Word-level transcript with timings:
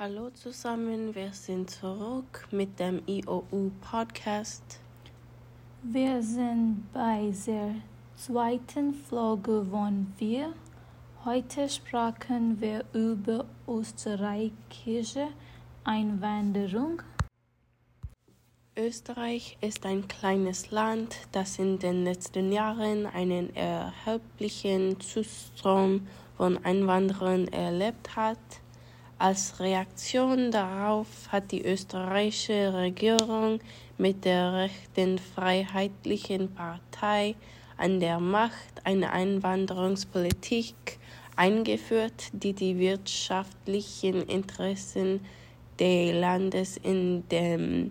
Hallo 0.00 0.30
zusammen, 0.30 1.12
wir 1.12 1.32
sind 1.32 1.70
zurück 1.70 2.46
mit 2.52 2.78
dem 2.78 3.02
IOU 3.08 3.72
Podcast. 3.80 4.78
Wir 5.82 6.22
sind 6.22 6.84
bei 6.92 7.32
der 7.44 7.74
zweiten 8.14 8.94
Folge 8.94 9.66
von 9.68 10.06
Wir. 10.18 10.52
Heute 11.24 11.68
sprachen 11.68 12.60
wir 12.60 12.84
über 12.92 13.44
österreichische 13.66 15.26
Einwanderung. 15.82 17.02
Österreich 18.76 19.58
ist 19.60 19.84
ein 19.84 20.06
kleines 20.06 20.70
Land, 20.70 21.16
das 21.32 21.58
in 21.58 21.80
den 21.80 22.04
letzten 22.04 22.52
Jahren 22.52 23.04
einen 23.04 23.52
erheblichen 23.56 25.00
Zustrom 25.00 26.06
von 26.36 26.64
Einwanderern 26.64 27.48
erlebt 27.48 28.14
hat. 28.14 28.38
Als 29.20 29.58
Reaktion 29.58 30.52
darauf 30.52 31.08
hat 31.32 31.50
die 31.50 31.64
österreichische 31.64 32.72
Regierung 32.72 33.58
mit 33.96 34.24
der 34.24 34.52
rechten 34.52 35.18
Freiheitlichen 35.18 36.54
Partei 36.54 37.34
an 37.76 37.98
der 37.98 38.20
Macht 38.20 38.80
eine 38.84 39.10
Einwanderungspolitik 39.10 41.00
eingeführt, 41.34 42.28
die 42.32 42.52
die 42.52 42.78
wirtschaftlichen 42.78 44.22
Interessen 44.22 45.18
des 45.80 46.12
Landes 46.12 46.76
in 46.76 47.28
den 47.28 47.90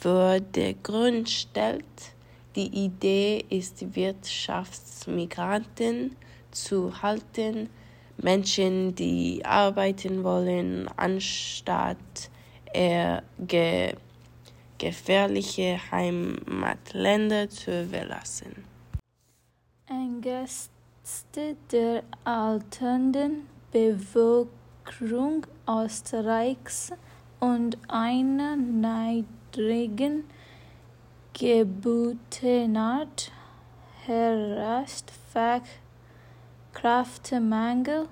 Vordergrund 0.00 1.30
stellt. 1.30 1.84
Die 2.56 2.86
Idee 2.86 3.44
ist, 3.50 3.94
Wirtschaftsmigranten 3.94 6.16
zu 6.50 7.02
halten, 7.02 7.70
Menschen, 8.22 8.94
die 8.94 9.44
arbeiten 9.44 10.24
wollen, 10.24 10.88
anstatt 10.96 12.30
eher 12.72 13.22
ge 13.38 13.94
gefährliche 14.78 15.78
Heimatländer 15.90 17.50
zu 17.50 17.86
verlassen. 17.86 18.64
Angesichts 19.88 21.26
der 21.70 22.02
alternden 22.24 23.46
Bevölkerung 23.70 25.46
Österreichs 25.68 26.92
und 27.40 27.76
einer 27.88 28.56
niedrigen 28.56 30.24
Geburtenart 31.34 33.30
herrscht 34.06 35.10
Fachkräftemangel. 36.72 38.08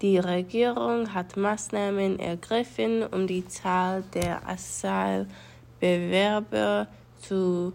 Die 0.00 0.18
Regierung 0.18 1.12
hat 1.12 1.36
Maßnahmen 1.36 2.18
ergriffen, 2.18 3.02
um 3.02 3.26
die 3.26 3.46
Zahl 3.46 4.04
der 4.14 4.48
Asylbewerber 4.48 6.86
zu 7.18 7.74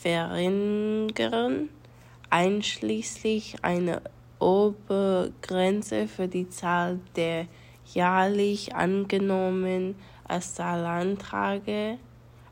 verringern, 0.00 1.70
einschließlich 2.30 3.56
einer 3.62 4.02
Obergrenze 4.38 6.06
für 6.06 6.28
die 6.28 6.48
Zahl 6.48 7.00
der 7.16 7.46
jährlich 7.92 8.72
angenommenen 8.74 9.96
Asylanträge. 10.28 11.98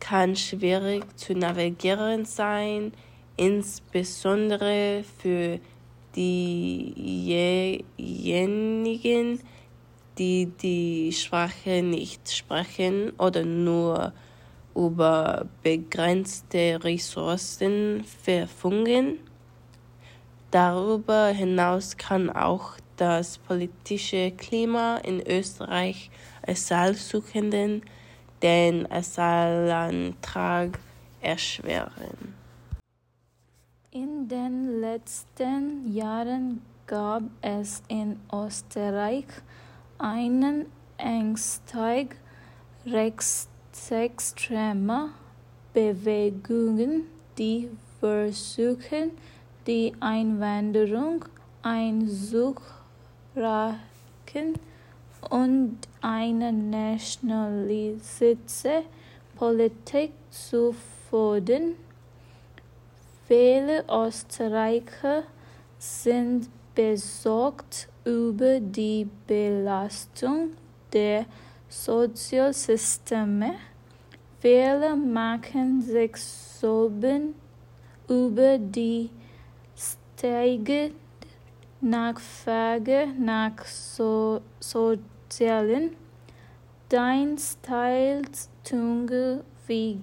kann 0.00 0.36
schwierig 0.36 1.04
zu 1.16 1.34
navigieren 1.34 2.24
sein, 2.24 2.92
insbesondere 3.36 5.04
für 5.18 5.60
diejenigen, 6.14 7.82
die 10.18 10.46
die 10.46 11.12
Sprache 11.12 11.82
nicht 11.82 12.30
sprechen 12.30 13.10
oder 13.18 13.44
nur 13.44 14.12
über 14.74 15.46
begrenzte 15.62 16.82
Ressourcen 16.82 18.04
verfügen. 18.04 19.18
Darüber 20.50 21.28
hinaus 21.28 21.96
kann 21.96 22.30
auch 22.30 22.72
das 22.96 23.38
politische 23.38 24.32
Klima 24.32 24.98
in 24.98 25.20
Österreich 25.26 26.10
Asylsuchenden 26.46 27.82
den 28.42 28.90
Asylantrag 28.90 30.78
erschweren. 31.20 32.34
In 33.90 34.28
den 34.28 34.80
letzten 34.80 35.92
Jahren 35.92 36.62
gab 36.86 37.22
es 37.42 37.82
in 37.88 38.20
Österreich 38.32 39.26
einen 39.98 40.66
Ängstig 40.96 42.16
rechtsextremer 42.86 45.10
Bewegungen, 45.72 47.06
die 47.36 47.68
versuchen, 48.00 49.10
die 49.66 49.92
Einwanderung 50.00 51.24
einzuschränken 51.62 54.54
und 55.30 55.78
eine 56.00 56.52
nationalistische 56.52 58.82
Politik 59.36 60.12
zu 60.30 60.74
fördern. 61.10 61.74
Viele 63.26 63.84
Österreicher 63.88 65.24
sind 65.78 66.48
besorgt 66.78 67.88
über 68.04 68.60
die 68.60 69.08
Belastung 69.26 70.52
der 70.92 71.26
Sozialsysteme. 71.68 73.54
Viele 74.38 74.94
machen 74.94 75.82
sich 75.82 76.16
Sorgen 76.16 77.34
über 78.06 78.58
die 78.58 79.10
steigende 79.74 80.92
Nachfrage 81.80 83.08
nach 83.18 83.64
so 83.64 84.40
sozialen 84.60 85.96
Dienstleistungen 86.92 89.40
wie 89.66 90.00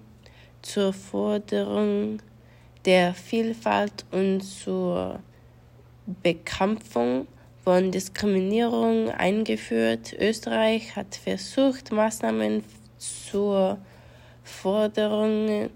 zur 0.62 0.92
Forderung 0.92 2.22
der 2.84 3.14
Vielfalt 3.14 4.04
und 4.10 4.40
zur 4.40 5.20
Bekämpfung 6.22 7.26
von 7.62 7.90
Diskriminierung 7.90 9.10
eingeführt. 9.10 10.14
Österreich 10.18 10.96
hat 10.96 11.14
versucht, 11.14 11.92
Maßnahmen 11.92 12.64
zur 12.98 13.78
Forderung 14.42 15.70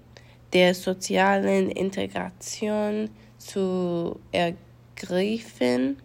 der 0.52 0.74
sozialen 0.74 1.70
Integration 1.70 3.10
zu 3.44 4.18
ergreifen, 4.32 5.98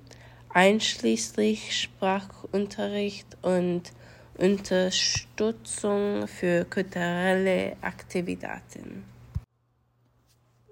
einschließlich 0.50 1.82
Sprachunterricht 1.82 3.38
und 3.42 3.94
Unterstützung 4.38 6.28
für 6.28 6.66
kulturelle 6.66 7.76
Aktivitäten. 7.82 9.04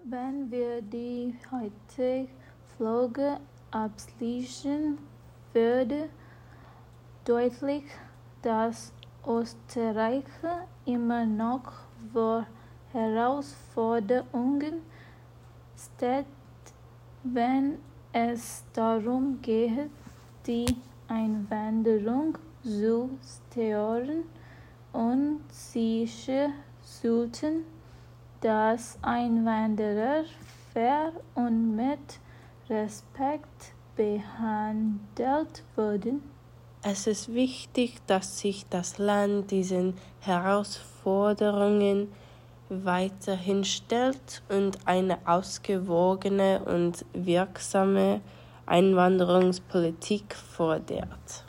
Wenn 0.04 0.50
wir 0.50 0.82
die 0.82 1.36
heutige 1.52 2.30
Folge 2.78 3.40
abschließen, 3.72 4.98
würde 5.54 6.10
deutlich, 7.26 7.84
dass 8.42 8.94
Österreich 9.28 10.24
immer 10.86 11.26
noch 11.26 11.74
vor 12.14 12.48
Herausforderungen 12.94 14.82
steht, 15.76 16.26
wenn 17.24 17.78
es 18.14 18.64
darum 18.74 19.40
geht, 19.42 19.90
die 20.46 20.66
Einwanderung 21.08 22.38
zu 22.64 23.10
steuern 23.52 24.24
und 24.94 25.42
sicher 25.50 26.50
sollten, 26.82 27.64
dass 28.42 28.98
Einwanderer 29.02 30.24
fair 30.74 31.12
und 31.36 31.76
mit 31.76 32.20
Respekt 32.70 33.74
behandelt 33.96 35.64
werden. 35.76 36.22
Es 36.84 37.08
ist 37.08 37.34
wichtig, 37.34 38.00
dass 38.08 38.40
sich 38.40 38.66
das 38.70 38.98
Land 38.98 39.52
diesen 39.52 39.96
Herausforderungen 40.20 42.10
weiterhin 42.70 43.64
stellt 43.64 44.42
und 44.50 44.78
eine 44.86 45.20
ausgewogene 45.26 46.62
und 46.66 47.06
wirksame 47.14 48.22
Einwanderungspolitik 48.66 50.36
fordert. 50.36 51.47